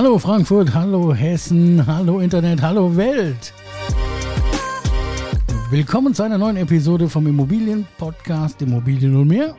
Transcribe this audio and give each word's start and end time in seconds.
Hallo 0.00 0.18
Frankfurt, 0.18 0.72
hallo 0.72 1.12
Hessen, 1.12 1.86
hallo 1.86 2.20
Internet, 2.20 2.62
hallo 2.62 2.96
Welt. 2.96 3.52
Willkommen 5.68 6.14
zu 6.14 6.22
einer 6.22 6.38
neuen 6.38 6.56
Episode 6.56 7.06
vom 7.06 7.26
Immobilien-Podcast 7.26 8.62
Immobilien 8.62 9.14
und 9.14 9.28
mehr. 9.28 9.54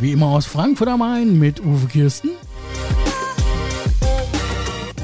Wie 0.00 0.12
immer 0.12 0.28
aus 0.28 0.46
Frankfurt 0.46 0.88
am 0.88 1.00
Main 1.00 1.38
mit 1.38 1.60
Uwe 1.60 1.86
Kirsten. 1.88 2.30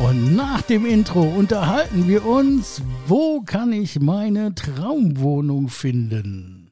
Und 0.03 0.35
nach 0.35 0.63
dem 0.63 0.87
Intro 0.87 1.21
unterhalten 1.21 2.09
wir 2.09 2.25
uns, 2.25 2.81
wo 3.07 3.43
kann 3.43 3.75
ich 3.75 4.01
meine 4.01 4.55
Traumwohnung 4.55 5.69
finden? 5.69 6.71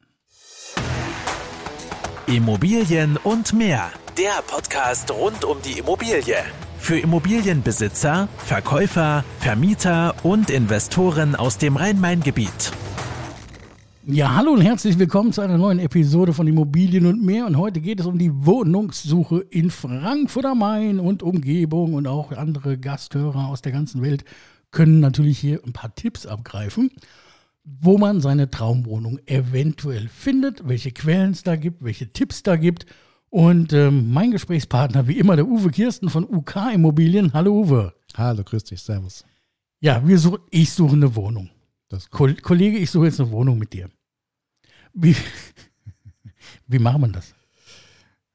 Immobilien 2.26 3.18
und 3.22 3.52
mehr. 3.52 3.90
Der 4.16 4.42
Podcast 4.46 5.10
rund 5.10 5.44
um 5.44 5.58
die 5.60 5.78
Immobilie. 5.78 6.36
Für 6.78 6.98
Immobilienbesitzer, 6.98 8.28
Verkäufer, 8.38 9.26
Vermieter 9.40 10.14
und 10.22 10.48
Investoren 10.48 11.36
aus 11.36 11.58
dem 11.58 11.76
Rhein-Main-Gebiet. 11.76 12.72
Ja, 14.06 14.34
hallo 14.34 14.52
und 14.52 14.62
herzlich 14.62 14.98
willkommen 14.98 15.34
zu 15.34 15.42
einer 15.42 15.58
neuen 15.58 15.78
Episode 15.80 16.32
von 16.32 16.46
Immobilien 16.46 17.04
und 17.04 17.22
mehr. 17.22 17.44
Und 17.44 17.58
heute 17.58 17.82
geht 17.82 18.00
es 18.00 18.06
um 18.06 18.16
die 18.16 18.30
Wohnungssuche 18.32 19.40
in 19.50 19.70
Frankfurt 19.70 20.46
am 20.46 20.60
Main 20.60 20.98
und 20.98 21.22
Umgebung 21.22 21.92
und 21.92 22.06
auch 22.06 22.32
andere 22.32 22.78
Gasthörer 22.78 23.48
aus 23.48 23.60
der 23.60 23.72
ganzen 23.72 24.00
Welt 24.00 24.24
können 24.70 25.00
natürlich 25.00 25.38
hier 25.38 25.60
ein 25.62 25.74
paar 25.74 25.94
Tipps 25.94 26.24
abgreifen, 26.24 26.90
wo 27.64 27.98
man 27.98 28.22
seine 28.22 28.50
Traumwohnung 28.50 29.18
eventuell 29.26 30.08
findet, 30.08 30.66
welche 30.66 30.92
Quellen 30.92 31.32
es 31.32 31.42
da 31.42 31.56
gibt, 31.56 31.84
welche 31.84 32.14
Tipps 32.14 32.42
da 32.42 32.56
gibt. 32.56 32.86
Und 33.30 33.72
ähm, 33.72 34.12
mein 34.12 34.30
Gesprächspartner, 34.30 35.08
wie 35.08 35.18
immer, 35.18 35.36
der 35.36 35.46
Uwe 35.46 35.70
Kirsten 35.70 36.08
von 36.08 36.24
UK 36.24 36.74
Immobilien. 36.74 37.32
Hallo 37.32 37.60
Uwe. 37.60 37.94
Hallo, 38.16 38.44
grüß 38.44 38.64
dich, 38.64 38.80
servus. 38.80 39.24
Ja, 39.80 40.06
wir 40.06 40.18
suchen, 40.18 40.40
ich 40.50 40.72
suche 40.72 40.96
eine 40.96 41.14
Wohnung. 41.14 41.50
Kol 42.10 42.34
Kollege, 42.36 42.78
ich 42.78 42.90
suche 42.90 43.06
jetzt 43.06 43.20
eine 43.20 43.30
Wohnung 43.30 43.58
mit 43.58 43.72
dir. 43.72 43.90
Wie, 44.92 45.14
wie 46.66 46.78
macht 46.78 46.98
man 46.98 47.12
das? 47.12 47.34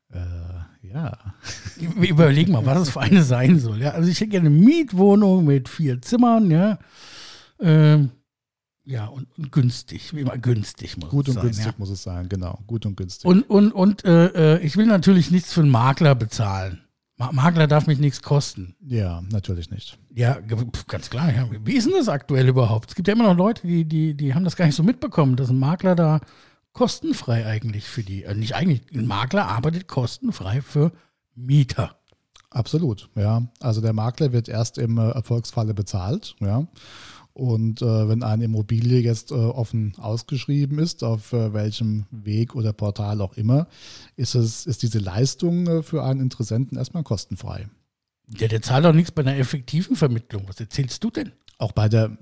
Äh, 0.09 0.88
ja, 0.88 1.17
Wir 1.95 2.09
überlegen 2.09 2.52
mal, 2.52 2.66
was 2.66 2.81
es 2.81 2.89
für 2.89 3.02
eine 3.02 3.23
sein 3.23 3.59
soll. 3.59 3.81
Ja? 3.81 3.92
Also 3.92 4.09
ich 4.09 4.20
hätte 4.20 4.31
gerne 4.31 4.50
eine 4.50 4.58
Mietwohnung 4.58 5.45
mit 5.45 5.70
vier 5.70 6.02
Zimmern, 6.02 6.52
ja. 6.52 6.80
Ähm, 7.59 8.11
ja, 8.92 9.06
und, 9.06 9.28
und 9.38 9.52
günstig, 9.52 10.14
wie 10.14 10.20
immer 10.20 10.38
günstig 10.38 10.97
muss 10.97 11.09
gut 11.09 11.28
es 11.28 11.30
und 11.30 11.36
sein. 11.36 11.44
günstig 11.44 11.66
ja. 11.66 11.73
muss 11.78 11.89
es 11.89 12.03
sein, 12.03 12.28
genau. 12.28 12.59
Gut 12.67 12.86
und 12.86 12.98
günstig. 12.98 13.25
Und, 13.25 13.50
und, 13.50 13.72
und 13.72 14.03
äh, 14.03 14.58
äh, 14.58 14.59
ich 14.59 14.75
will 14.75 14.86
natürlich 14.86 15.31
nichts 15.31 15.53
für 15.53 15.61
einen 15.61 15.70
Makler 15.70 16.14
bezahlen. 16.14 16.81
Ma 17.17 17.31
Makler 17.31 17.67
darf 17.67 17.88
mich 17.88 18.00
nichts 18.00 18.22
kosten. 18.22 18.75
ja, 18.86 19.22
natürlich 19.31 19.70
nicht. 19.70 19.98
Ja, 20.14 20.39
ganz 20.88 21.09
klar. 21.09 21.33
Ja. 21.33 21.48
Wie 21.64 21.73
ist 21.73 21.88
denn 21.88 21.94
das 21.94 22.09
aktuell 22.09 22.50
überhaupt? 22.50 22.89
Es 22.89 22.95
gibt 22.95 23.08
ja 23.08 23.14
immer 23.14 23.25
noch 23.25 23.38
Leute, 23.38 23.66
die, 23.66 23.86
die, 23.86 24.14
die 24.16 24.33
haben 24.33 24.44
das 24.44 24.56
gar 24.56 24.66
nicht 24.66 24.75
so 24.75 24.83
mitbekommen, 24.83 25.36
dass 25.36 25.50
ein 25.50 25.59
Makler 25.59 25.95
da 25.95 26.20
kostenfrei 26.73 27.45
eigentlich 27.45 27.86
für 27.86 28.03
die, 28.03 28.23
äh, 28.23 28.36
nicht 28.36 28.55
eigentlich, 28.55 28.81
ein 28.94 29.08
Makler 29.08 29.48
arbeitet 29.48 29.88
kostenfrei 29.88 30.61
für 30.61 30.92
Mieter. 31.36 31.95
Absolut, 32.50 33.09
ja. 33.16 33.44
Also 33.61 33.80
der 33.80 33.94
Makler 33.94 34.33
wird 34.33 34.50
erst 34.50 34.78
im 34.78 34.98
äh, 34.98 35.11
Erfolgsfalle 35.11 35.73
bezahlt, 35.73 36.36
ja. 36.39 36.67
Und 37.33 37.81
äh, 37.81 38.09
wenn 38.09 38.23
eine 38.23 38.45
Immobilie 38.45 38.99
jetzt 38.99 39.31
äh, 39.31 39.35
offen 39.35 39.93
ausgeschrieben 39.97 40.79
ist, 40.79 41.03
auf 41.03 41.31
äh, 41.31 41.53
welchem 41.53 42.05
Weg 42.11 42.55
oder 42.55 42.73
Portal 42.73 43.21
auch 43.21 43.33
immer, 43.33 43.67
ist, 44.17 44.35
es, 44.35 44.65
ist 44.65 44.83
diese 44.83 44.99
Leistung 44.99 45.67
äh, 45.67 45.83
für 45.83 46.03
einen 46.03 46.19
Interessenten 46.19 46.77
erstmal 46.77 47.03
kostenfrei. 47.03 47.69
Der, 48.27 48.47
der 48.47 48.61
zahlt 48.61 48.85
doch 48.85 48.93
nichts 48.93 49.11
bei 49.11 49.21
einer 49.21 49.37
effektiven 49.37 49.95
Vermittlung. 49.95 50.43
Was 50.47 50.59
erzählst 50.59 51.03
du 51.03 51.09
denn? 51.09 51.31
Auch 51.57 51.71
bei 51.71 51.87
der 51.89 52.17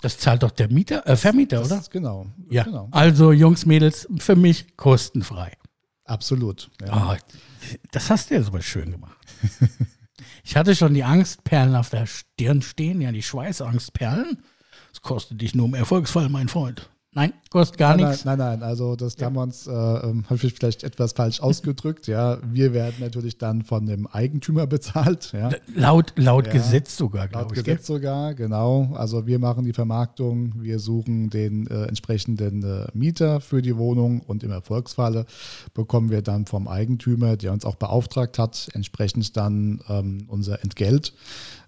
Das 0.00 0.18
zahlt 0.18 0.42
doch 0.42 0.50
der 0.50 0.70
Mieter, 0.70 1.06
äh, 1.06 1.16
Vermieter, 1.16 1.58
das 1.58 1.66
oder? 1.66 1.80
Ist, 1.80 1.90
genau. 1.90 2.26
Ja. 2.48 2.64
Genau. 2.64 2.88
Also 2.92 3.32
Jungs, 3.32 3.66
Mädels, 3.66 4.08
für 4.18 4.36
mich 4.36 4.76
kostenfrei. 4.76 5.52
Absolut. 6.04 6.70
Ja. 6.80 7.16
Oh, 7.16 7.36
das 7.90 8.10
hast 8.10 8.30
du 8.30 8.34
ja 8.34 8.42
super 8.42 8.62
schön 8.62 8.92
gemacht. 8.92 9.18
Ich 10.44 10.56
hatte 10.56 10.74
schon 10.74 10.94
die 10.94 11.04
Angstperlen 11.04 11.76
auf 11.76 11.90
der 11.90 12.06
Stirn 12.06 12.62
stehen, 12.62 13.00
ja, 13.00 13.12
die 13.12 13.22
Schweißangstperlen. 13.22 14.42
Das 14.92 15.02
kostet 15.02 15.40
dich 15.40 15.54
nur 15.54 15.66
im 15.66 15.74
Erfolgsfall, 15.74 16.28
mein 16.28 16.48
Freund. 16.48 16.90
Nein, 17.16 17.32
kostet 17.48 17.78
gar 17.78 17.96
Nein, 17.96 18.08
nichts. 18.10 18.26
nein, 18.26 18.36
nein, 18.36 18.58
nein, 18.58 18.68
also 18.68 18.94
das 18.94 19.16
haben 19.22 19.36
wir 19.36 19.40
uns 19.42 19.66
äh, 19.66 19.70
ähm, 19.72 20.24
habe 20.28 20.38
ich 20.46 20.52
vielleicht 20.52 20.84
etwas 20.84 21.14
falsch 21.14 21.40
ausgedrückt. 21.40 22.06
Ja, 22.08 22.36
wir 22.44 22.74
werden 22.74 22.96
natürlich 23.00 23.38
dann 23.38 23.62
von 23.62 23.86
dem 23.86 24.06
Eigentümer 24.06 24.66
bezahlt. 24.66 25.32
Ja, 25.32 25.48
Laut, 25.74 26.12
laut 26.16 26.46
Ja. 26.46 26.52
Gesetz 26.52 26.94
sogar, 26.94 27.22
laut 27.22 27.30
glaube 27.30 27.54
ich. 27.56 27.64
Gesetz 27.64 27.86
sogar, 27.86 28.34
genau. 28.34 28.92
Also 28.96 29.26
wir 29.26 29.38
machen 29.38 29.64
die 29.64 29.72
Vermarktung, 29.72 30.62
wir 30.62 30.78
suchen 30.78 31.30
den 31.30 31.66
äh, 31.68 31.84
entsprechenden 31.86 32.62
äh, 32.62 32.86
Mieter 32.92 33.40
für 33.40 33.62
die 33.62 33.78
Wohnung 33.78 34.20
und 34.20 34.42
im 34.42 34.50
Erfolgsfalle 34.50 35.24
bekommen 35.72 36.10
wir 36.10 36.20
dann 36.20 36.44
vom 36.44 36.68
Eigentümer, 36.68 37.38
der 37.38 37.54
uns 37.54 37.64
auch 37.64 37.76
beauftragt 37.76 38.38
hat, 38.38 38.68
entsprechend 38.74 39.34
dann 39.38 39.80
ähm, 39.88 40.26
unser 40.28 40.62
Entgelt. 40.62 41.14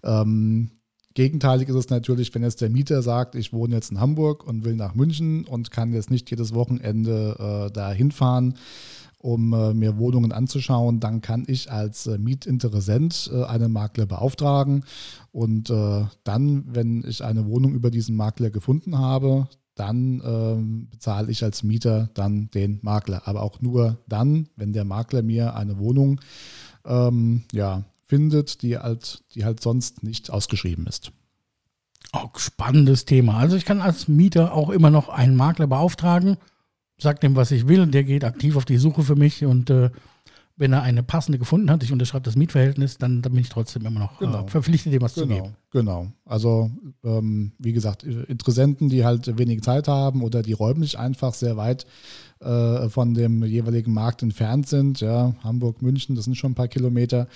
Ähm, 0.05 0.73
Gegenteilig 1.19 1.69
ist 1.69 1.75
es 1.75 1.91
natürlich, 1.91 2.33
wenn 2.33 2.45
jetzt 2.45 2.61
der 2.61 2.71
Mieter 2.71 3.03
sagt, 3.03 3.35
ich 3.35 3.53
wohne 3.53 3.75
jetzt 3.75 3.91
in 3.91 3.99
Hamburg 3.99 4.47
und 4.47 4.65
will 4.65 4.77
nach 4.77 4.95
München 4.95 5.45
und 5.47 5.73
kann 5.73 5.93
jetzt 5.93 6.13
nicht 6.13 6.31
jedes 6.31 6.55
Wochenende 6.55 7.67
äh, 7.67 7.73
da 7.73 7.91
hinfahren, 7.91 8.55
um 9.19 9.53
äh, 9.53 9.75
mir 9.75 9.99
Wohnungen 9.99 10.31
anzuschauen, 10.31 11.01
dann 11.01 11.21
kann 11.21 11.43
ich 11.49 11.73
als 11.73 12.07
äh, 12.07 12.19
Mietinteressent 12.19 13.33
äh, 13.35 13.43
einen 13.47 13.73
Makler 13.73 14.07
beauftragen. 14.07 14.85
Und 15.33 15.71
äh, 15.71 16.05
dann, 16.23 16.65
wenn 16.69 17.03
ich 17.05 17.25
eine 17.25 17.47
Wohnung 17.47 17.75
über 17.75 17.91
diesen 17.91 18.15
Makler 18.15 18.51
gefunden 18.51 18.97
habe, 18.97 19.49
dann 19.75 20.23
ähm, 20.25 20.87
bezahle 20.89 21.33
ich 21.33 21.43
als 21.43 21.65
Mieter 21.65 22.11
dann 22.15 22.49
den 22.55 22.79
Makler. 22.83 23.23
Aber 23.27 23.43
auch 23.43 23.61
nur 23.61 23.99
dann, 24.07 24.51
wenn 24.55 24.73
der 24.73 24.85
Makler 24.85 25.23
mir 25.23 25.57
eine 25.57 25.81
Wohnung 25.81 26.21
ähm, 26.85 27.43
ja, 27.51 27.83
findet, 28.09 28.63
die 28.63 28.79
halt, 28.79 29.23
die 29.35 29.45
halt 29.45 29.61
sonst 29.61 30.03
nicht 30.03 30.31
ausgeschrieben 30.31 30.87
ist. 30.87 31.13
Auch 32.13 32.39
spannendes 32.39 33.05
Thema. 33.05 33.37
Also 33.37 33.57
ich 33.57 33.65
kann 33.67 33.83
als 33.83 34.09
Mieter 34.09 34.55
auch 34.55 34.71
immer 34.71 34.91
noch 34.91 35.09
einen 35.11 35.37
Makler 35.37 35.67
beauftragen, 35.67 36.39
sagt 36.99 37.23
dem, 37.23 37.37
was 37.37 37.51
ich 37.51 37.69
will, 37.69 37.87
der 37.87 38.05
geht 38.05 38.25
aktiv 38.25 38.57
auf 38.57 38.65
die 38.65 38.79
Suche 38.79 39.03
für 39.03 39.15
mich 39.17 39.45
und 39.45 39.69
äh, 39.71 39.91
wenn 40.57 40.73
er 40.73 40.83
eine 40.83 41.03
passende 41.05 41.39
gefunden 41.39 41.71
hat, 41.71 41.85
ich 41.85 41.93
unterschreibe 41.93 42.25
das 42.25 42.35
Mietverhältnis, 42.35 42.99
dann, 42.99 43.23
dann 43.23 43.33
bin 43.33 43.43
ich 43.43 43.49
trotzdem 43.51 43.87
immer 43.87 44.01
noch 44.01 44.19
Genau. 44.19 44.45
äh, 44.45 44.49
verpflichtet, 44.49 44.93
dem 44.93 45.03
was 45.03 45.15
zu 45.15 45.27
Genau, 45.27 45.43
geben. 45.43 45.57
Genau. 45.71 46.09
Also 46.25 46.71
ähm, 47.05 47.53
wie 47.59 47.73
gesagt, 47.73 48.03
Interessenten, 48.05 48.89
die 48.89 49.05
halt 49.05 49.39
wenig 49.39 49.63
Zeit 49.63 49.89
haben 49.89 50.23
oder 50.23 50.43
die 50.43 50.53
räumlich 50.53 50.99
einfach 50.99 51.35
sehr 51.35 51.57
weit 51.57 51.87
äh, 52.41 52.89
von 52.89 53.15
dem 53.15 53.45
jeweiligen 53.45 53.93
Markt 53.93 54.23
entfernt 54.23 54.69
sind, 54.69 55.01
ja, 55.01 55.35
Hamburg, 55.43 55.83
München, 55.83 56.15
das 56.15 56.25
sind 56.25 56.37
schon 56.37 56.53
ein 56.53 56.55
paar 56.55 56.69
Kilometer, 56.69 57.27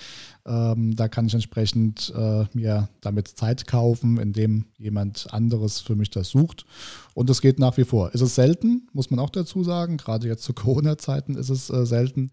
ähm, 0.45 0.95
da 0.95 1.09
kann 1.09 1.25
ich 1.25 1.33
entsprechend 1.33 2.13
äh, 2.15 2.45
mir 2.53 2.87
damit 3.01 3.27
Zeit 3.27 3.67
kaufen, 3.67 4.17
indem 4.17 4.65
jemand 4.77 5.27
anderes 5.33 5.81
für 5.81 5.95
mich 5.95 6.09
das 6.09 6.29
sucht. 6.29 6.65
Und 7.13 7.29
das 7.29 7.41
geht 7.41 7.59
nach 7.59 7.75
wie 7.75 7.83
vor. 7.83 8.13
Ist 8.13 8.21
es 8.21 8.35
selten, 8.35 8.87
muss 8.93 9.11
man 9.11 9.19
auch 9.19 9.29
dazu 9.29 9.63
sagen, 9.63 9.97
gerade 9.97 10.27
jetzt 10.27 10.43
zu 10.43 10.53
Corona-Zeiten 10.53 11.35
ist 11.35 11.49
es 11.49 11.69
äh, 11.69 11.85
selten. 11.85 12.31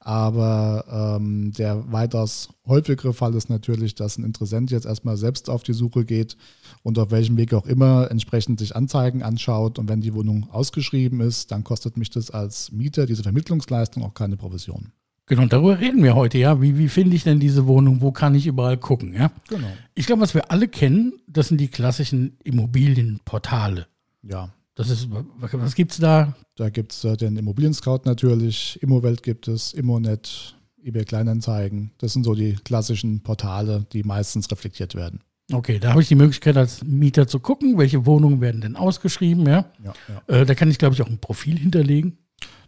Aber 0.00 1.18
ähm, 1.18 1.52
der 1.52 1.92
weitaus 1.92 2.48
häufigere 2.64 3.12
Fall 3.12 3.34
ist 3.34 3.50
natürlich, 3.50 3.94
dass 3.94 4.16
ein 4.16 4.24
Interessent 4.24 4.70
jetzt 4.70 4.86
erstmal 4.86 5.16
selbst 5.16 5.35
auf 5.48 5.62
die 5.62 5.72
Suche 5.72 6.04
geht 6.04 6.36
und 6.82 6.98
auf 6.98 7.10
welchem 7.10 7.36
Weg 7.36 7.54
auch 7.54 7.66
immer 7.66 8.10
entsprechend 8.10 8.58
sich 8.58 8.74
Anzeigen 8.74 9.22
anschaut. 9.22 9.78
Und 9.78 9.88
wenn 9.88 10.00
die 10.00 10.14
Wohnung 10.14 10.48
ausgeschrieben 10.50 11.20
ist, 11.20 11.50
dann 11.52 11.64
kostet 11.64 11.96
mich 11.96 12.10
das 12.10 12.30
als 12.30 12.72
Mieter, 12.72 13.06
diese 13.06 13.22
Vermittlungsleistung, 13.22 14.02
auch 14.02 14.14
keine 14.14 14.36
Provision. 14.36 14.92
Genau, 15.28 15.44
darüber 15.46 15.80
reden 15.80 16.02
wir 16.04 16.14
heute, 16.14 16.38
ja. 16.38 16.62
Wie, 16.62 16.78
wie 16.78 16.88
finde 16.88 17.16
ich 17.16 17.24
denn 17.24 17.40
diese 17.40 17.66
Wohnung? 17.66 18.00
Wo 18.00 18.12
kann 18.12 18.34
ich 18.36 18.46
überall 18.46 18.76
gucken, 18.76 19.12
ja? 19.12 19.32
Genau. 19.48 19.66
Ich 19.94 20.06
glaube, 20.06 20.22
was 20.22 20.34
wir 20.34 20.52
alle 20.52 20.68
kennen, 20.68 21.14
das 21.26 21.48
sind 21.48 21.60
die 21.60 21.66
klassischen 21.68 22.36
Immobilienportale. 22.44 23.86
Ja, 24.22 24.50
Das 24.76 24.88
ist, 24.88 25.08
was 25.40 25.74
gibt's 25.74 25.98
da? 25.98 26.34
da 26.54 26.70
gibt 26.70 26.92
es 26.92 27.04
äh, 27.04 27.16
den 27.16 27.36
Immobilien-Scout 27.36 28.00
natürlich, 28.04 28.78
Immowelt 28.82 29.22
gibt 29.22 29.48
es, 29.48 29.74
Immonet, 29.74 30.54
eBay 30.82 31.04
Kleinanzeigen. 31.04 31.90
Das 31.98 32.12
sind 32.12 32.24
so 32.24 32.34
die 32.34 32.54
klassischen 32.64 33.20
Portale, 33.22 33.84
die 33.92 34.04
meistens 34.04 34.50
reflektiert 34.50 34.94
werden. 34.94 35.20
Okay, 35.52 35.78
da 35.78 35.90
habe 35.90 36.02
ich 36.02 36.08
die 36.08 36.16
Möglichkeit 36.16 36.56
als 36.56 36.82
Mieter 36.82 37.28
zu 37.28 37.38
gucken, 37.38 37.78
welche 37.78 38.04
Wohnungen 38.04 38.40
werden 38.40 38.60
denn 38.60 38.74
ausgeschrieben, 38.74 39.46
ja. 39.46 39.66
Ja, 39.84 39.92
ja. 40.08 40.22
Äh, 40.40 40.44
da 40.46 40.54
kann 40.56 40.68
ich, 40.70 40.78
glaube 40.78 40.94
ich, 40.94 41.02
auch 41.02 41.06
ein 41.08 41.18
Profil 41.18 41.56
hinterlegen. 41.58 42.18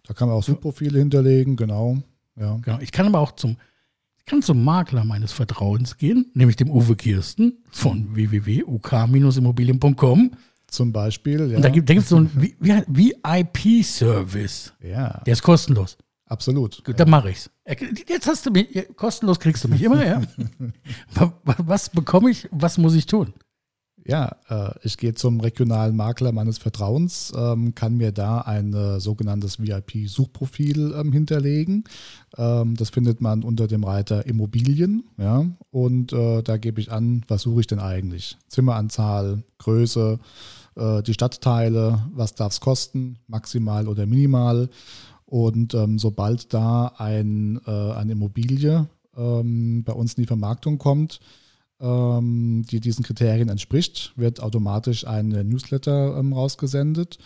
Da 0.06 0.14
kann 0.14 0.28
man 0.28 0.36
auch 0.36 0.44
Subprofile 0.44 0.98
hinterlegen, 0.98 1.56
genau. 1.56 1.98
Ja. 2.38 2.56
Genau. 2.62 2.78
Ich 2.80 2.92
kann 2.92 3.06
aber 3.06 3.18
auch 3.18 3.32
zum, 3.32 3.56
ich 4.16 4.24
kann 4.26 4.42
zum 4.42 4.62
Makler 4.64 5.04
meines 5.04 5.32
Vertrauens 5.32 5.96
gehen, 5.96 6.30
nämlich 6.34 6.54
dem 6.56 6.70
Uwe 6.70 6.94
Kirsten 6.96 7.58
von 7.70 8.14
www.uk-immobilien.com. 8.14 10.30
Zum 10.68 10.92
Beispiel, 10.92 11.50
ja. 11.50 11.56
Und 11.56 11.64
da 11.64 11.70
gibt 11.70 11.90
es 11.90 12.08
so 12.10 12.16
einen 12.16 12.30
VIP-Service. 12.86 14.74
ja. 14.82 15.22
Der 15.26 15.32
ist 15.32 15.42
kostenlos. 15.42 15.96
Absolut. 16.28 16.84
Gut, 16.84 17.00
dann 17.00 17.10
mache 17.10 17.30
ich's. 17.30 17.50
Jetzt 18.06 18.26
hast 18.26 18.46
du 18.46 18.50
mich, 18.50 18.68
kostenlos 18.96 19.40
kriegst 19.40 19.64
du 19.64 19.68
mich 19.68 19.82
immer, 19.82 20.04
ja. 20.04 20.22
was 21.44 21.90
bekomme 21.90 22.30
ich, 22.30 22.48
was 22.50 22.78
muss 22.78 22.94
ich 22.94 23.06
tun? 23.06 23.32
Ja, 24.08 24.36
äh, 24.48 24.70
ich 24.84 24.96
gehe 24.96 25.12
zum 25.14 25.38
regionalen 25.40 25.94
Makler 25.94 26.32
meines 26.32 26.56
Vertrauens, 26.56 27.30
ähm, 27.36 27.74
kann 27.74 27.98
mir 27.98 28.10
da 28.10 28.40
ein 28.40 28.72
äh, 28.72 29.00
sogenanntes 29.00 29.60
VIP-Suchprofil 29.60 30.94
ähm, 30.98 31.12
hinterlegen. 31.12 31.84
Ähm, 32.38 32.74
das 32.74 32.88
findet 32.88 33.20
man 33.20 33.42
unter 33.42 33.66
dem 33.66 33.84
Reiter 33.84 34.24
Immobilien. 34.24 35.04
Ja, 35.18 35.44
und 35.70 36.14
äh, 36.14 36.42
da 36.42 36.56
gebe 36.56 36.80
ich 36.80 36.90
an, 36.90 37.22
was 37.28 37.42
suche 37.42 37.60
ich 37.60 37.66
denn 37.66 37.80
eigentlich? 37.80 38.38
Zimmeranzahl, 38.48 39.42
Größe, 39.58 40.18
äh, 40.76 41.02
die 41.02 41.12
Stadtteile, 41.12 42.06
was 42.14 42.34
darf 42.34 42.52
es 42.52 42.60
kosten, 42.60 43.18
maximal 43.26 43.88
oder 43.88 44.06
minimal. 44.06 44.70
Und 45.28 45.74
ähm, 45.74 45.98
sobald 45.98 46.54
da 46.54 46.94
ein, 46.96 47.60
äh, 47.66 47.92
eine 47.92 48.12
Immobilie 48.12 48.88
ähm, 49.14 49.84
bei 49.84 49.92
uns 49.92 50.14
in 50.14 50.22
die 50.22 50.26
Vermarktung 50.26 50.78
kommt, 50.78 51.20
ähm, 51.80 52.64
die 52.70 52.80
diesen 52.80 53.04
Kriterien 53.04 53.50
entspricht, 53.50 54.14
wird 54.16 54.40
automatisch 54.40 55.06
ein 55.06 55.28
Newsletter 55.28 56.16
ähm, 56.16 56.32
rausgesendet. 56.32 57.18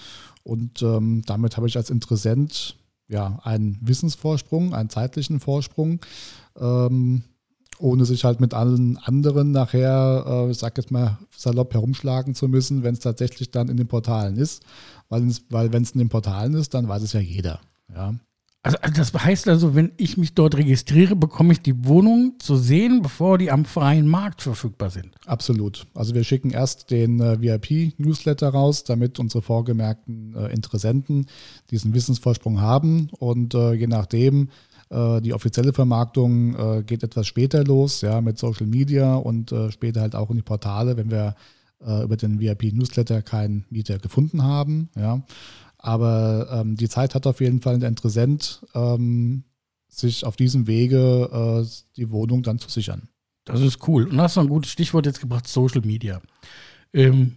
Und 0.42 0.82
ähm, 0.82 1.22
damit 1.26 1.56
habe 1.56 1.68
ich 1.68 1.76
als 1.76 1.90
Interessent 1.90 2.76
ja, 3.06 3.38
einen 3.44 3.78
Wissensvorsprung, 3.80 4.74
einen 4.74 4.88
zeitlichen 4.88 5.38
Vorsprung, 5.38 6.00
ähm, 6.58 7.22
ohne 7.78 8.04
sich 8.04 8.24
halt 8.24 8.40
mit 8.40 8.52
allen 8.52 8.98
anderen 8.98 9.52
nachher, 9.52 10.24
äh, 10.26 10.50
ich 10.50 10.58
sag 10.58 10.76
jetzt 10.76 10.90
mal, 10.90 11.18
salopp 11.36 11.72
herumschlagen 11.72 12.34
zu 12.34 12.48
müssen, 12.48 12.82
wenn 12.82 12.94
es 12.94 13.00
tatsächlich 13.00 13.52
dann 13.52 13.68
in 13.68 13.76
den 13.76 13.86
Portalen 13.86 14.36
ist. 14.38 14.64
Weil, 15.08 15.30
weil 15.50 15.72
wenn 15.72 15.84
es 15.84 15.92
in 15.92 16.00
den 16.00 16.08
Portalen 16.08 16.54
ist, 16.54 16.74
dann 16.74 16.88
weiß 16.88 17.04
es 17.04 17.12
ja 17.12 17.20
jeder. 17.20 17.60
Ja. 17.94 18.14
Also, 18.64 18.78
also 18.80 18.94
das 18.96 19.12
heißt 19.12 19.48
also, 19.48 19.74
wenn 19.74 19.90
ich 19.96 20.16
mich 20.16 20.34
dort 20.34 20.56
registriere, 20.56 21.16
bekomme 21.16 21.52
ich 21.52 21.62
die 21.62 21.84
Wohnung 21.84 22.34
zu 22.38 22.56
sehen, 22.56 23.02
bevor 23.02 23.36
die 23.36 23.50
am 23.50 23.64
freien 23.64 24.06
Markt 24.06 24.42
verfügbar 24.42 24.90
sind. 24.90 25.16
Absolut. 25.26 25.86
Also 25.94 26.14
wir 26.14 26.22
schicken 26.22 26.50
erst 26.50 26.92
den 26.92 27.20
äh, 27.20 27.40
VIP-Newsletter 27.40 28.50
raus, 28.50 28.84
damit 28.84 29.18
unsere 29.18 29.42
vorgemerkten 29.42 30.36
äh, 30.36 30.52
Interessenten 30.52 31.26
diesen 31.70 31.92
Wissensvorsprung 31.92 32.60
haben. 32.60 33.08
Und 33.18 33.54
äh, 33.54 33.72
je 33.72 33.88
nachdem, 33.88 34.48
äh, 34.90 35.20
die 35.20 35.32
offizielle 35.32 35.72
Vermarktung 35.72 36.54
äh, 36.54 36.82
geht 36.84 37.02
etwas 37.02 37.26
später 37.26 37.64
los, 37.64 38.02
ja, 38.02 38.20
mit 38.20 38.38
Social 38.38 38.66
Media 38.66 39.16
und 39.16 39.50
äh, 39.50 39.72
später 39.72 40.02
halt 40.02 40.14
auch 40.14 40.30
in 40.30 40.36
die 40.36 40.42
Portale, 40.42 40.96
wenn 40.96 41.10
wir 41.10 41.34
über 41.84 42.16
den 42.16 42.38
VIP-Newsletter 42.38 43.22
keinen 43.22 43.64
Mieter 43.68 43.98
gefunden 43.98 44.44
haben. 44.44 44.88
Ja. 44.94 45.20
Aber 45.82 46.48
ähm, 46.50 46.76
die 46.76 46.88
Zeit 46.88 47.14
hat 47.14 47.26
auf 47.26 47.40
jeden 47.40 47.60
Fall 47.60 47.78
der 47.78 47.88
Interessent, 47.88 48.64
ähm, 48.74 49.44
sich 49.88 50.24
auf 50.24 50.36
diesem 50.36 50.66
Wege 50.66 51.64
äh, 51.64 51.68
die 51.96 52.10
Wohnung 52.10 52.42
dann 52.42 52.58
zu 52.58 52.70
sichern. 52.70 53.08
Das 53.44 53.60
ist 53.60 53.86
cool. 53.88 54.06
Und 54.06 54.20
hast 54.20 54.36
du 54.36 54.40
ein 54.40 54.48
gutes 54.48 54.70
Stichwort 54.70 55.06
jetzt 55.06 55.20
gebracht, 55.20 55.48
Social 55.48 55.82
Media. 55.84 56.22
Ähm, 56.92 57.36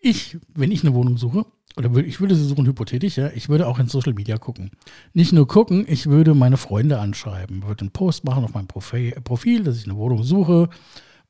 ich, 0.00 0.36
wenn 0.54 0.70
ich 0.70 0.84
eine 0.84 0.94
Wohnung 0.94 1.16
suche, 1.16 1.46
oder 1.76 1.96
ich 1.96 2.20
würde 2.20 2.34
sie 2.34 2.44
suchen 2.44 2.66
hypothetisch, 2.66 3.16
ja, 3.16 3.30
ich 3.34 3.48
würde 3.48 3.66
auch 3.66 3.78
in 3.78 3.86
Social 3.86 4.12
Media 4.12 4.36
gucken. 4.36 4.72
Nicht 5.14 5.32
nur 5.32 5.48
gucken, 5.48 5.86
ich 5.88 6.06
würde 6.06 6.34
meine 6.34 6.58
Freunde 6.58 6.98
anschreiben, 6.98 7.62
würde 7.62 7.82
einen 7.82 7.92
Post 7.92 8.24
machen 8.24 8.44
auf 8.44 8.52
meinem 8.52 8.66
Profil, 8.66 9.64
dass 9.64 9.78
ich 9.78 9.84
eine 9.86 9.96
Wohnung 9.96 10.22
suche, 10.22 10.68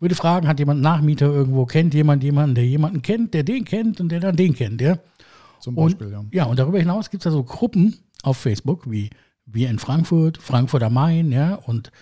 würde 0.01 0.15
fragen, 0.17 0.49
hat 0.49 0.59
jemand 0.59 0.81
Nachmieter 0.81 1.27
irgendwo, 1.27 1.65
kennt 1.65 1.95
jemand 1.95 2.25
jemanden, 2.25 2.57
der 2.57 2.67
jemanden 2.67 3.03
kennt, 3.03 3.35
der 3.35 3.45
den 3.45 3.65
kennt 3.65 4.01
und 4.01 4.09
der 4.09 4.19
dann 4.19 4.35
den 4.35 4.55
kennt, 4.55 4.81
ja. 4.81 4.99
Zum 5.63 5.77
Beispiel, 5.77 6.09
und, 6.09 6.35
ja. 6.35 6.43
Ja, 6.43 6.51
und 6.51 6.59
darüber 6.59 6.79
hinaus 6.79 7.09
gibt 7.09 7.23
es 7.23 7.25
ja 7.25 7.31
so 7.31 7.45
Gruppen 7.45 7.97
auf 8.23 8.37
Facebook, 8.37 8.91
wie 8.91 9.11
wir 9.47 9.71
in 9.71 9.79
Frankfurt, 9.79 10.39
Frankfurt 10.39 10.83
am 10.83 10.95
Main, 10.95 11.31
ja, 11.31 11.55
und 11.55 11.93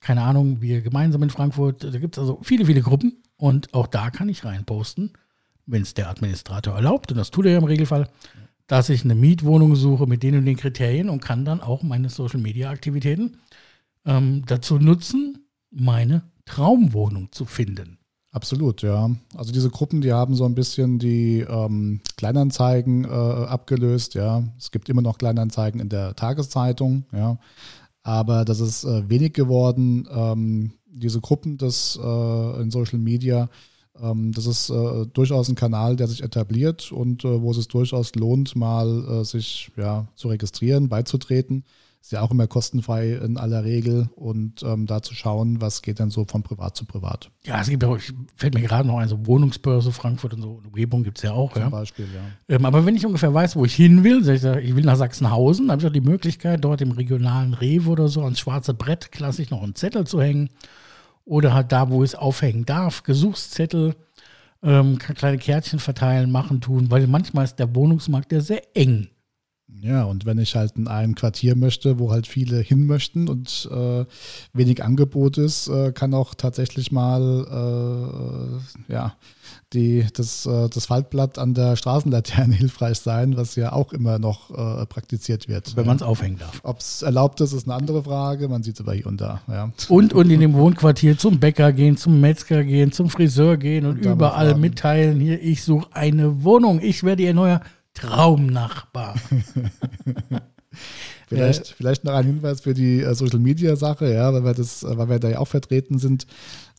keine 0.00 0.22
Ahnung, 0.22 0.62
wir 0.62 0.80
gemeinsam 0.80 1.22
in 1.22 1.30
Frankfurt. 1.30 1.84
Da 1.84 1.98
gibt 1.98 2.16
es 2.16 2.18
also 2.18 2.40
viele, 2.42 2.64
viele 2.64 2.80
Gruppen 2.80 3.22
und 3.36 3.72
auch 3.74 3.86
da 3.86 4.10
kann 4.10 4.28
ich 4.28 4.44
reinposten, 4.44 5.12
wenn 5.66 5.82
es 5.82 5.94
der 5.94 6.08
Administrator 6.08 6.74
erlaubt, 6.74 7.12
und 7.12 7.18
das 7.18 7.30
tut 7.30 7.44
er 7.44 7.52
ja 7.52 7.58
im 7.58 7.64
Regelfall, 7.64 8.08
dass 8.66 8.88
ich 8.88 9.04
eine 9.04 9.14
Mietwohnung 9.14 9.76
suche 9.76 10.06
mit 10.06 10.22
den 10.22 10.36
und 10.36 10.46
den 10.46 10.56
Kriterien 10.56 11.10
und 11.10 11.20
kann 11.20 11.44
dann 11.44 11.60
auch 11.60 11.82
meine 11.82 12.08
Social-Media-Aktivitäten 12.08 13.38
ähm, 14.06 14.44
dazu 14.46 14.78
nutzen, 14.78 15.46
meine 15.70 16.22
Traumwohnung 16.46 17.30
zu 17.32 17.44
finden. 17.44 17.98
Absolut, 18.34 18.80
ja. 18.80 19.10
Also 19.36 19.52
diese 19.52 19.68
Gruppen, 19.68 20.00
die 20.00 20.14
haben 20.14 20.34
so 20.34 20.46
ein 20.46 20.54
bisschen 20.54 20.98
die 20.98 21.40
ähm, 21.40 22.00
Kleinanzeigen 22.16 23.04
äh, 23.04 23.08
abgelöst, 23.08 24.14
ja. 24.14 24.42
Es 24.56 24.70
gibt 24.70 24.88
immer 24.88 25.02
noch 25.02 25.18
Kleinanzeigen 25.18 25.80
in 25.82 25.90
der 25.90 26.16
Tageszeitung, 26.16 27.04
ja. 27.12 27.38
Aber 28.02 28.46
das 28.46 28.60
ist 28.60 28.84
äh, 28.84 29.08
wenig 29.10 29.34
geworden. 29.34 30.08
Ähm, 30.10 30.72
diese 30.86 31.20
Gruppen 31.20 31.58
das, 31.58 31.98
äh, 32.02 32.62
in 32.62 32.70
Social 32.70 32.98
Media, 32.98 33.50
ähm, 34.00 34.32
das 34.32 34.46
ist 34.46 34.70
äh, 34.70 35.06
durchaus 35.12 35.50
ein 35.50 35.54
Kanal, 35.54 35.96
der 35.96 36.08
sich 36.08 36.22
etabliert 36.22 36.90
und 36.90 37.26
äh, 37.26 37.42
wo 37.42 37.50
es 37.50 37.68
durchaus 37.68 38.14
lohnt, 38.14 38.56
mal 38.56 39.20
äh, 39.20 39.24
sich 39.24 39.70
ja, 39.76 40.06
zu 40.16 40.28
registrieren, 40.28 40.88
beizutreten. 40.88 41.64
Ist 42.02 42.10
ja 42.10 42.20
auch 42.20 42.32
immer 42.32 42.48
kostenfrei 42.48 43.12
in 43.12 43.36
aller 43.36 43.62
Regel 43.62 44.10
und 44.16 44.64
ähm, 44.64 44.86
da 44.86 45.02
zu 45.02 45.14
schauen, 45.14 45.60
was 45.60 45.82
geht 45.82 46.00
dann 46.00 46.10
so 46.10 46.24
von 46.24 46.42
privat 46.42 46.76
zu 46.76 46.84
privat. 46.84 47.30
Ja, 47.44 47.60
es 47.60 47.68
gibt 47.68 47.84
auch, 47.84 47.96
fällt 48.34 48.54
mir 48.54 48.60
gerade 48.60 48.88
noch 48.88 48.98
ein, 48.98 49.08
so 49.08 49.24
Wohnungsbörse 49.24 49.92
Frankfurt 49.92 50.34
und 50.34 50.42
so, 50.42 50.60
Umgebung 50.64 51.04
gibt 51.04 51.18
es 51.18 51.22
ja 51.22 51.30
auch. 51.30 51.52
Zum 51.52 51.62
ja. 51.62 51.68
Beispiel, 51.68 52.06
ja. 52.12 52.56
Ähm, 52.56 52.64
aber 52.64 52.84
wenn 52.84 52.96
ich 52.96 53.06
ungefähr 53.06 53.32
weiß, 53.32 53.54
wo 53.54 53.64
ich 53.64 53.76
hin 53.76 54.02
will, 54.02 54.28
ich, 54.28 54.42
ich 54.42 54.74
will 54.74 54.84
nach 54.84 54.96
Sachsenhausen, 54.96 55.70
habe 55.70 55.80
ich 55.80 55.86
auch 55.86 55.92
die 55.92 56.00
Möglichkeit, 56.00 56.64
dort 56.64 56.80
im 56.80 56.90
regionalen 56.90 57.54
Rewe 57.54 57.90
oder 57.90 58.08
so 58.08 58.22
ans 58.24 58.40
schwarze 58.40 58.74
Brett 58.74 59.12
klassisch 59.12 59.50
noch 59.50 59.62
einen 59.62 59.76
Zettel 59.76 60.04
zu 60.04 60.20
hängen. 60.20 60.50
Oder 61.24 61.54
halt 61.54 61.70
da, 61.70 61.88
wo 61.88 62.02
ich 62.02 62.10
es 62.10 62.14
aufhängen 62.16 62.66
darf, 62.66 63.04
Gesuchszettel, 63.04 63.94
ähm, 64.64 64.98
kleine 64.98 65.38
Kärtchen 65.38 65.78
verteilen, 65.78 66.32
machen, 66.32 66.60
tun, 66.60 66.90
weil 66.90 67.06
manchmal 67.06 67.44
ist 67.44 67.60
der 67.60 67.76
Wohnungsmarkt 67.76 68.32
ja 68.32 68.40
sehr 68.40 68.62
eng. 68.76 69.06
Ja, 69.80 70.04
und 70.04 70.26
wenn 70.26 70.38
ich 70.38 70.54
halt 70.54 70.76
in 70.76 70.86
ein 70.86 71.14
Quartier 71.14 71.56
möchte, 71.56 71.98
wo 71.98 72.12
halt 72.12 72.26
viele 72.26 72.58
hin 72.58 72.86
möchten 72.86 73.28
und 73.28 73.68
äh, 73.72 74.04
wenig 74.52 74.84
Angebot 74.84 75.38
ist, 75.38 75.68
äh, 75.68 75.92
kann 75.92 76.14
auch 76.14 76.34
tatsächlich 76.34 76.92
mal 76.92 78.60
äh, 78.88 78.92
ja, 78.92 79.16
die, 79.72 80.06
das, 80.14 80.46
äh, 80.46 80.68
das 80.68 80.86
Faltblatt 80.86 81.38
an 81.38 81.54
der 81.54 81.76
Straßenlaterne 81.76 82.54
hilfreich 82.54 82.98
sein, 82.98 83.36
was 83.36 83.56
ja 83.56 83.72
auch 83.72 83.92
immer 83.92 84.18
noch 84.18 84.50
äh, 84.50 84.86
praktiziert 84.86 85.48
wird. 85.48 85.74
Wenn 85.76 85.86
man 85.86 85.96
es 85.96 86.02
aufhängen 86.02 86.38
darf. 86.38 86.60
Ob 86.62 86.78
es 86.78 87.02
erlaubt 87.02 87.40
ist, 87.40 87.52
ist 87.52 87.66
eine 87.66 87.74
andere 87.74 88.04
Frage. 88.04 88.48
Man 88.48 88.62
sieht 88.62 88.74
es 88.74 88.80
aber 88.80 88.94
hier 88.94 89.06
und 89.06 89.20
da. 89.20 89.40
Ja. 89.48 89.72
Und, 89.88 90.12
und 90.12 90.30
in 90.30 90.40
dem 90.40 90.54
Wohnquartier 90.54 91.18
zum 91.18 91.40
Bäcker 91.40 91.72
gehen, 91.72 91.96
zum 91.96 92.20
Metzger 92.20 92.62
gehen, 92.62 92.92
zum 92.92 93.08
Friseur 93.08 93.56
gehen 93.56 93.86
und, 93.86 94.06
und 94.06 94.12
überall 94.12 94.54
mitteilen, 94.56 95.18
hier, 95.18 95.42
ich 95.42 95.64
suche 95.64 95.88
eine 95.92 96.44
Wohnung, 96.44 96.80
ich 96.80 97.02
werde 97.02 97.22
ihr 97.22 97.34
neuer 97.34 97.62
Traumnachbar. 97.94 99.14
vielleicht, 101.34 101.70
äh, 101.70 101.74
vielleicht 101.76 102.04
noch 102.04 102.14
ein 102.14 102.26
Hinweis 102.26 102.60
für 102.60 102.74
die 102.74 103.00
äh, 103.00 103.14
Social 103.14 103.38
Media 103.38 103.76
Sache, 103.76 104.12
ja, 104.12 104.32
weil 104.32 104.44
wir 104.44 104.54
das, 104.54 104.84
weil 104.84 105.08
wir 105.08 105.18
da 105.18 105.28
ja 105.28 105.38
auch 105.38 105.48
vertreten 105.48 105.98
sind. 105.98 106.26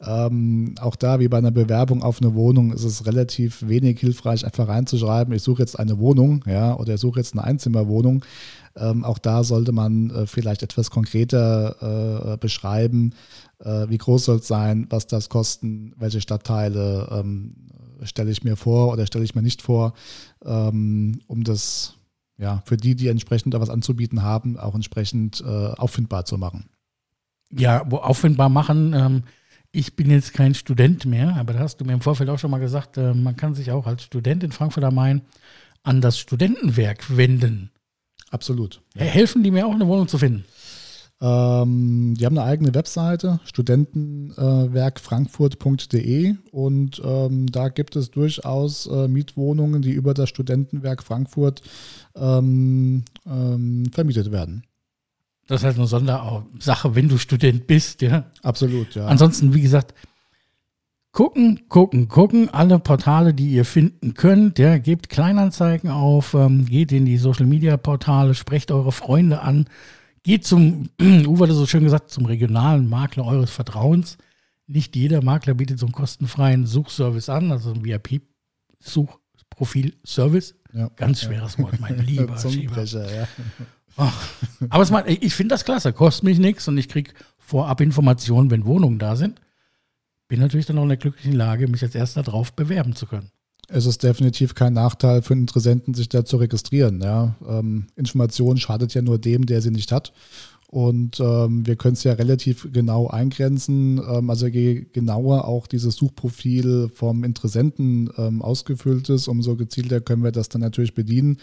Ähm, 0.02 0.76
auch 0.80 0.96
da, 0.96 1.20
wie 1.20 1.28
bei 1.28 1.38
einer 1.38 1.52
Bewerbung 1.52 2.04
auf 2.04 2.22
eine 2.22 2.34
Wohnung, 2.34 2.74
ist 2.74 2.84
es 2.84 3.06
relativ 3.06 3.68
wenig 3.68 4.00
hilfreich, 4.00 4.46
einfach 4.46 4.68
reinzuschreiben, 4.68 5.34
ich 5.34 5.44
suche 5.44 5.62
jetzt 5.62 5.80
eine 5.80 6.00
Wohnung, 6.00 6.44
ja, 6.48 6.76
oder 6.76 6.96
ich 6.96 7.00
suche 7.00 7.20
jetzt 7.20 7.34
eine 7.34 7.44
Einzimmerwohnung. 7.44 8.26
Ähm, 8.76 9.04
auch 9.04 9.20
da 9.20 9.44
sollte 9.44 9.72
man 9.72 10.10
äh, 10.10 10.26
vielleicht 10.26 10.64
etwas 10.64 10.90
konkreter 10.90 12.34
äh, 12.34 12.38
beschreiben, 12.38 13.14
äh, 13.60 13.88
wie 13.88 14.00
groß 14.00 14.26
soll 14.26 14.38
es 14.38 14.48
sein, 14.48 14.88
was 14.90 15.06
das 15.08 15.30
kosten, 15.30 15.94
welche 15.98 16.22
Stadtteile, 16.22 17.08
ähm, 17.12 17.56
stelle 18.04 18.32
ich 18.32 18.44
mir 18.44 18.56
vor 18.56 18.92
oder 18.92 19.06
stelle 19.06 19.24
ich 19.24 19.36
mir 19.36 19.44
nicht 19.44 19.62
vor, 19.62 19.94
ähm, 20.44 21.22
um 21.28 21.44
das 21.44 21.96
ja 22.38 22.62
für 22.66 22.78
die, 22.78 22.96
die 22.96 23.08
entsprechend 23.08 23.54
da 23.54 23.62
was 23.62 23.70
anzubieten 23.70 24.24
haben, 24.24 24.58
auch 24.58 24.76
entsprechend 24.76 25.42
äh, 25.42 25.48
auffindbar 25.48 26.26
zu 26.26 26.38
machen. 26.38 26.70
Ja, 27.52 27.84
wo 27.90 27.98
auffindbar 27.98 28.50
machen. 28.50 28.94
Ähm, 28.94 29.24
ich 29.72 29.96
bin 29.96 30.10
jetzt 30.10 30.34
kein 30.34 30.54
Student 30.54 31.06
mehr, 31.06 31.36
aber 31.36 31.54
da 31.54 31.60
hast 31.60 31.78
du 31.78 31.86
mir 31.86 31.94
im 31.94 32.02
Vorfeld 32.02 32.30
auch 32.30 32.40
schon 32.40 32.52
mal 32.52 32.60
gesagt, 32.60 32.98
äh, 32.98 33.14
man 33.14 33.36
kann 33.36 33.56
sich 33.56 33.72
auch 33.72 33.88
als 33.88 34.04
Student 34.04 34.44
in 34.44 34.52
Frankfurt 34.52 34.84
am 34.84 34.96
Main 34.96 35.22
an 35.84 36.00
das 36.00 36.18
Studentenwerk 36.18 37.18
wenden. 37.18 37.72
Absolut. 38.30 38.82
Ja. 38.96 39.04
Helfen 39.04 39.44
die 39.44 39.52
mir 39.52 39.68
auch 39.68 39.74
eine 39.74 39.88
Wohnung 39.88 40.08
zu 40.08 40.18
finden? 40.18 40.46
Ähm, 41.24 42.14
die 42.20 42.26
haben 42.26 42.38
eine 42.38 42.46
eigene 42.46 42.76
Webseite, 42.76 43.40
studentenwerkfrankfurt.de 43.46 46.36
und 46.52 47.02
ähm, 47.06 47.50
da 47.50 47.70
gibt 47.70 47.96
es 47.96 48.12
durchaus 48.12 48.88
äh, 48.88 49.08
Mietwohnungen, 49.08 49.82
die 49.82 49.92
über 49.92 50.14
das 50.14 50.28
Studentenwerk 50.28 51.02
Frankfurt 51.02 51.62
ähm, 52.16 53.06
ähm 53.26 53.86
vermietet 53.94 54.34
werden. 54.34 54.64
Das 55.48 55.64
heißt 55.64 55.78
eine 55.78 55.88
Sondersache, 55.88 56.94
wenn 56.94 57.08
du 57.08 57.18
Student 57.18 57.68
bist, 57.68 58.02
ja. 58.02 58.26
Absolut, 58.42 58.96
ja. 58.96 59.06
Ansonsten, 59.06 59.54
wie 59.54 59.62
gesagt, 59.62 59.94
gucken, 61.14 61.70
gucken, 61.70 62.10
gucken. 62.10 62.50
Alle 62.50 62.80
Portale, 62.80 63.34
die 63.34 63.52
ihr 63.52 63.64
finden 63.64 64.14
könnt, 64.14 64.60
ja, 64.60 64.78
gebt 64.78 65.08
Kleinanzeigen 65.08 65.90
auf, 65.90 66.34
ähm, 66.34 66.66
geht 66.66 66.92
in 66.92 67.06
die 67.06 67.18
Social 67.18 67.46
Media 67.46 67.78
Portale, 67.78 68.34
sprecht 68.34 68.74
eure 68.74 68.92
Freunde 68.92 69.40
an 69.40 69.68
geht 70.24 70.46
zum, 70.46 70.90
Uwe 71.02 71.44
hat 71.44 71.50
es 71.50 71.58
so 71.58 71.68
schön 71.68 71.84
gesagt, 71.84 72.10
zum 72.10 72.26
regionalen 72.26 72.88
Makler 72.90 73.26
eures 73.26 73.52
Vertrauens. 73.52 74.18
Nicht 74.66 74.96
jeder 74.96 75.22
Makler 75.22 75.54
bietet 75.54 75.78
so 75.80 75.86
einen 75.86 75.94
kostenfreien 75.94 76.66
Suchservice 76.66 77.28
an, 77.30 77.52
also 77.52 77.74
ein 77.74 77.84
VIP-Suchprofil-Service. 77.84 80.56
Ja. 80.74 80.90
Ganz 80.96 81.22
schweres 81.22 81.60
Wort, 81.60 81.80
mein 81.80 82.00
lieber 82.06 82.36
Schieber. 82.38 82.84
Ja. 82.84 83.28
Oh. 83.96 84.10
Aber 84.70 84.82
es 84.82 84.90
macht, 84.90 85.08
ich 85.08 85.36
finde 85.36 85.54
das 85.54 85.66
klasse, 85.66 85.94
kostet 85.94 86.24
mich 86.24 86.40
nichts 86.40 86.68
und 86.68 86.76
ich 86.80 86.90
kriege 86.90 87.14
vorab 87.38 87.80
Informationen, 87.80 88.50
wenn 88.50 88.66
Wohnungen 88.66 88.98
da 88.98 89.16
sind. 89.16 89.40
Bin 90.28 90.40
natürlich 90.40 90.66
dann 90.66 90.80
auch 90.80 90.84
in 90.84 90.90
der 90.90 90.98
glücklichen 90.98 91.34
Lage, 91.34 91.68
mich 91.68 91.84
als 91.84 91.94
erster 91.94 92.24
drauf 92.24 92.54
bewerben 92.54 92.96
zu 92.96 93.06
können 93.06 93.30
es 93.70 93.86
ist 93.86 94.04
definitiv 94.04 94.56
kein 94.56 94.74
Nachteil 94.74 95.22
für 95.22 95.34
Interessenten, 95.34 95.94
sich 95.94 96.10
da 96.10 96.26
zu 96.26 96.38
registrieren. 96.38 97.02
Ja. 97.02 97.36
Ähm, 97.48 97.88
Information 97.96 98.58
schadet 98.58 98.94
ja 98.94 99.02
nur 99.02 99.18
dem, 99.18 99.46
der 99.46 99.62
sie 99.62 99.72
nicht 99.72 99.92
hat. 99.92 100.14
Und 100.74 101.20
ähm, 101.20 101.68
wir 101.68 101.76
können 101.76 101.94
es 101.94 102.04
ja 102.04 102.14
relativ 102.14 102.68
genau 102.74 103.08
eingrenzen. 103.08 104.02
Ähm, 104.10 104.32
also 104.32 104.48
je 104.48 104.88
genauer 104.92 105.48
auch 105.48 105.68
dieses 105.68 105.96
Suchprofil 105.96 106.90
vom 106.92 107.24
Interessenten 107.24 108.10
ähm, 108.18 108.42
ausgefüllt 108.42 109.08
ist, 109.10 109.28
umso 109.28 109.56
gezielter 109.56 110.02
können 110.02 110.24
wir 110.24 110.32
das 110.32 110.50
dann 110.50 110.62
natürlich 110.62 110.96
bedienen. 110.96 111.38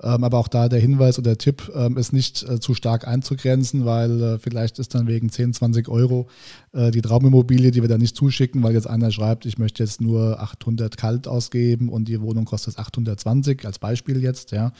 Ähm, 0.00 0.22
aber 0.22 0.38
auch 0.38 0.46
da 0.46 0.68
der 0.68 0.78
Hinweis 0.78 1.18
oder 1.18 1.36
Tipp 1.36 1.68
ähm, 1.74 1.96
ist 1.96 2.12
nicht 2.12 2.48
äh, 2.48 2.60
zu 2.60 2.74
stark 2.74 3.08
einzugrenzen, 3.08 3.86
weil 3.86 4.22
äh, 4.22 4.38
vielleicht 4.38 4.78
ist 4.78 4.94
dann 4.94 5.08
wegen 5.08 5.30
10, 5.30 5.54
20 5.54 5.88
Euro 5.88 6.28
äh, 6.72 6.92
die 6.92 7.02
Traumimmobilie, 7.02 7.72
die 7.72 7.82
wir 7.82 7.88
dann 7.88 8.00
nicht 8.00 8.14
zuschicken, 8.14 8.62
weil 8.62 8.74
jetzt 8.74 8.86
einer 8.86 9.10
schreibt, 9.10 9.46
ich 9.46 9.58
möchte 9.58 9.82
jetzt 9.82 10.00
nur 10.00 10.38
800 10.40 10.96
kalt 10.96 11.26
ausgeben 11.26 11.88
und 11.88 12.06
die 12.06 12.20
Wohnung 12.20 12.44
kostet 12.44 12.78
820 12.78 13.66
als 13.66 13.80
Beispiel 13.80 14.22
jetzt. 14.22 14.52
Ja. 14.52 14.70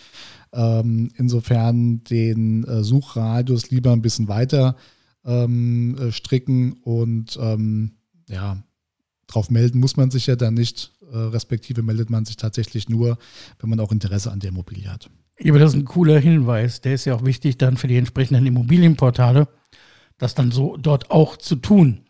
Ähm, 0.57 1.11
insofern 1.17 2.03
den 2.05 2.65
äh, 2.65 2.83
Suchradius 2.83 3.71
lieber 3.71 3.93
ein 3.93 4.01
bisschen 4.01 4.27
weiter 4.27 4.75
ähm, 5.27 5.97
äh, 6.01 6.13
stricken 6.13 6.73
und 6.83 7.39
ähm, 7.39 7.93
ja, 8.27 8.63
drauf 9.27 9.51
melden 9.51 9.81
muss 9.81 9.99
man 9.99 10.11
sich 10.11 10.27
ja 10.27 10.35
dann 10.35 10.55
nicht, 10.55 10.93
äh, 11.13 11.17
respektive 11.17 11.83
meldet 11.83 12.09
man 12.09 12.25
sich 12.25 12.37
tatsächlich 12.37 12.89
nur, 12.89 13.19
wenn 13.59 13.69
man 13.69 13.81
auch 13.81 13.93
Interesse 13.93 14.33
an 14.33 14.41
der 14.41 14.49
Immobilie 14.49 14.91
hat. 14.91 15.11
Aber 15.47 15.59
das 15.59 15.75
ist 15.75 15.81
ein 15.81 15.85
cooler 15.85 16.19
Hinweis. 16.19 16.81
Der 16.81 16.95
ist 16.95 17.05
ja 17.05 17.15
auch 17.15 17.25
wichtig 17.25 17.59
dann 17.59 17.77
für 17.77 17.89
die 17.89 17.97
entsprechenden 17.99 18.47
Immobilienportale, 18.47 19.49
das 20.17 20.35
dann 20.35 20.51
so 20.51 20.79
dort 20.79 21.11
auch 21.11 21.37
zu 21.37 21.57
tun. 21.57 22.07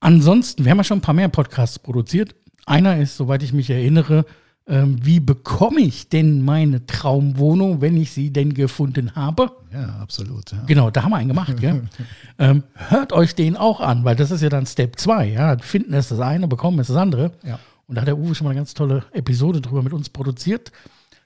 Ansonsten, 0.00 0.64
wir 0.64 0.72
haben 0.72 0.78
ja 0.78 0.84
schon 0.84 0.98
ein 0.98 1.02
paar 1.02 1.14
mehr 1.14 1.28
Podcasts 1.28 1.78
produziert. 1.78 2.34
Einer 2.66 2.98
ist, 2.98 3.16
soweit 3.16 3.44
ich 3.44 3.52
mich 3.52 3.70
erinnere, 3.70 4.24
ähm, 4.68 4.98
wie 5.02 5.18
bekomme 5.18 5.80
ich 5.80 6.08
denn 6.08 6.44
meine 6.44 6.86
Traumwohnung, 6.86 7.80
wenn 7.80 7.96
ich 7.96 8.12
sie 8.12 8.30
denn 8.30 8.52
gefunden 8.52 9.16
habe? 9.16 9.50
Ja, 9.72 9.98
absolut. 10.00 10.52
Ja. 10.52 10.62
Genau, 10.66 10.90
da 10.90 11.02
haben 11.02 11.10
wir 11.10 11.16
einen 11.16 11.28
gemacht. 11.28 11.58
Gell? 11.58 11.88
ähm, 12.38 12.62
hört 12.74 13.12
euch 13.12 13.34
den 13.34 13.56
auch 13.56 13.80
an, 13.80 14.04
weil 14.04 14.14
das 14.14 14.30
ist 14.30 14.42
ja 14.42 14.50
dann 14.50 14.66
Step 14.66 14.98
2. 14.98 15.30
Ja? 15.30 15.56
Finden 15.58 15.94
ist 15.94 16.10
das 16.10 16.20
eine, 16.20 16.48
bekommen 16.48 16.78
ist 16.80 16.90
das 16.90 16.96
andere. 16.96 17.32
Ja. 17.42 17.58
Und 17.86 17.94
da 17.94 18.02
hat 18.02 18.08
der 18.08 18.18
Uwe 18.18 18.34
schon 18.34 18.44
mal 18.44 18.50
eine 18.50 18.60
ganz 18.60 18.74
tolle 18.74 19.04
Episode 19.12 19.62
drüber 19.62 19.82
mit 19.82 19.94
uns 19.94 20.10
produziert 20.10 20.70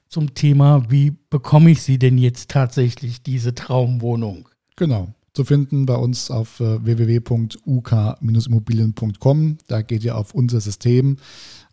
zum 0.08 0.34
Thema, 0.34 0.90
wie 0.90 1.16
bekomme 1.30 1.70
ich 1.70 1.82
sie 1.82 1.98
denn 1.98 2.18
jetzt 2.18 2.50
tatsächlich, 2.50 3.22
diese 3.22 3.54
Traumwohnung? 3.54 4.48
Genau 4.76 5.08
zu 5.34 5.44
finden 5.44 5.84
bei 5.86 5.94
uns 5.94 6.30
auf 6.30 6.60
äh, 6.60 6.84
www.uk-immobilien.com. 6.84 9.58
Da 9.66 9.82
geht 9.82 10.04
ihr 10.04 10.16
auf 10.16 10.32
unser 10.34 10.60
System. 10.60 11.16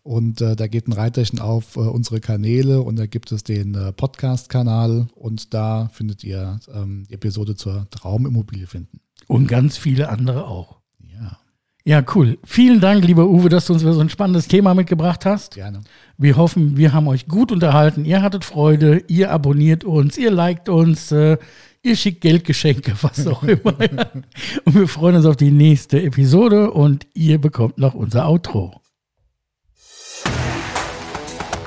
Und 0.02 0.40
äh, 0.40 0.56
da 0.56 0.66
geht 0.66 0.88
ein 0.88 0.92
Reiterchen 0.92 1.40
auf 1.40 1.76
äh, 1.76 1.80
unsere 1.80 2.20
Kanäle 2.20 2.82
und 2.82 2.98
da 2.98 3.06
gibt 3.06 3.32
es 3.32 3.44
den 3.44 3.74
äh, 3.74 3.92
Podcast-Kanal 3.92 5.08
und 5.14 5.52
da 5.52 5.90
findet 5.92 6.24
ihr 6.24 6.58
ähm, 6.72 7.04
die 7.08 7.14
Episode 7.14 7.54
zur 7.54 7.88
Traumimmobilie 7.90 8.66
finden. 8.66 9.00
Und 9.26 9.46
ganz 9.46 9.76
viele 9.76 10.08
andere 10.08 10.46
auch. 10.46 10.80
Ja. 11.00 11.38
Ja, 11.84 12.04
cool. 12.14 12.38
Vielen 12.44 12.80
Dank, 12.80 13.04
lieber 13.04 13.28
Uwe, 13.28 13.48
dass 13.48 13.66
du 13.66 13.74
uns 13.74 13.82
wieder 13.82 13.92
so 13.92 14.00
ein 14.00 14.08
spannendes 14.08 14.48
Thema 14.48 14.74
mitgebracht 14.74 15.24
hast. 15.26 15.54
Gerne. 15.54 15.80
Wir 16.16 16.36
hoffen, 16.36 16.76
wir 16.76 16.92
haben 16.92 17.08
euch 17.08 17.28
gut 17.28 17.52
unterhalten. 17.52 18.04
Ihr 18.04 18.22
hattet 18.22 18.44
Freude, 18.44 19.04
ihr 19.08 19.30
abonniert 19.30 19.84
uns, 19.84 20.16
ihr 20.16 20.30
liked 20.30 20.68
uns, 20.68 21.12
äh, 21.12 21.36
ihr 21.82 21.96
schickt 21.96 22.22
Geldgeschenke, 22.22 22.94
was 23.02 23.26
auch 23.26 23.42
immer. 23.42 23.76
und 24.64 24.74
wir 24.74 24.88
freuen 24.88 25.16
uns 25.16 25.26
auf 25.26 25.36
die 25.36 25.50
nächste 25.50 26.02
Episode 26.02 26.70
und 26.70 27.06
ihr 27.14 27.38
bekommt 27.38 27.78
noch 27.78 27.94
unser 27.94 28.26
Outro. 28.28 28.80